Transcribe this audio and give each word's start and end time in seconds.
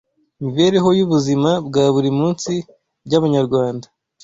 mibereho 0.41 0.89
y’ubuzima 0.97 1.51
bwa 1.67 1.85
buri 1.93 2.09
munsi 2.19 2.53
by’abanyarwanda 3.05 3.87